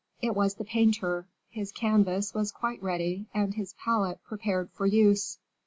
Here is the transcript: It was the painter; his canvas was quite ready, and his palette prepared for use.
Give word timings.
It 0.19 0.33
was 0.35 0.55
the 0.55 0.63
painter; 0.65 1.27
his 1.51 1.71
canvas 1.71 2.33
was 2.33 2.51
quite 2.51 2.81
ready, 2.81 3.27
and 3.35 3.53
his 3.53 3.73
palette 3.75 4.19
prepared 4.23 4.71
for 4.71 4.87
use. 4.87 5.37